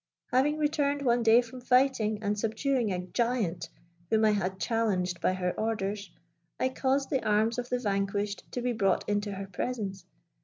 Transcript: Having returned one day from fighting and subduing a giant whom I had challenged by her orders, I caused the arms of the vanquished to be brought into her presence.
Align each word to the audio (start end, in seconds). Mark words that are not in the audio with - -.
Having 0.31 0.57
returned 0.57 1.03
one 1.03 1.21
day 1.21 1.41
from 1.43 1.61
fighting 1.61 2.23
and 2.23 2.35
subduing 2.39 2.91
a 2.91 3.05
giant 3.05 3.69
whom 4.09 4.25
I 4.25 4.31
had 4.31 4.59
challenged 4.59 5.21
by 5.21 5.33
her 5.33 5.51
orders, 5.51 6.09
I 6.59 6.69
caused 6.69 7.11
the 7.11 7.23
arms 7.23 7.59
of 7.59 7.69
the 7.69 7.77
vanquished 7.77 8.43
to 8.53 8.63
be 8.63 8.73
brought 8.73 9.07
into 9.07 9.31
her 9.33 9.45
presence. 9.45 10.07